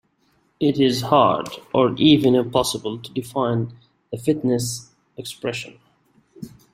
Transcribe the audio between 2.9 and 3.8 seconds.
to define